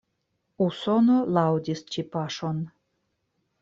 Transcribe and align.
Usono 0.67 1.19
laŭdis 1.37 1.87
ĉi 1.93 2.09
paŝon. 2.17 2.69